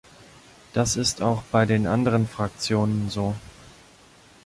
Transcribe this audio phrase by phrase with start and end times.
[0.73, 3.35] Das ist auch bei den anderen Fraktionen so.